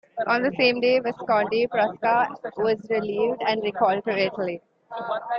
On 0.25 0.41
the 0.41 0.49
same 0.57 0.81
day, 0.81 0.97
Visconti 0.99 1.67
Prasca 1.67 2.29
was 2.57 2.79
relieved 2.89 3.39
and 3.45 3.61
recalled 3.61 4.03
to 4.05 4.17
Italy. 4.17 4.59